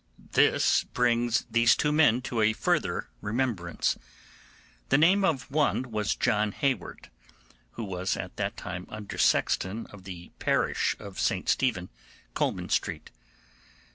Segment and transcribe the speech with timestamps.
[0.31, 3.99] This brings these two men to a further remembrance.
[4.89, 7.11] The name of one was John Hayward,
[7.73, 11.89] who was at that time undersexton of the parish of St Stephen,
[12.33, 13.11] Coleman Street.